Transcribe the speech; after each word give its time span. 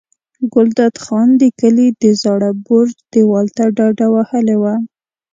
ګلداد 0.53 0.95
خان 1.03 1.29
د 1.41 1.43
کلي 1.59 1.87
د 2.01 2.03
زاړه 2.21 2.51
برج 2.67 2.93
دېوال 3.13 3.47
ته 3.57 3.63
ډډه 3.77 4.07
وهلې 4.13 4.55
وه. 4.61 4.75